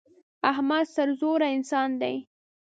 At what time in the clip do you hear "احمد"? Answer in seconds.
0.51-0.85